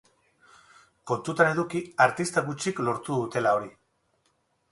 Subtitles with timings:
[1.11, 3.69] Kontuan eduki artista gutxik lortu dutela hori.